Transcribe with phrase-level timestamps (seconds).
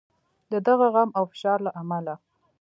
[0.51, 2.15] د دغه غم او فشار له امله.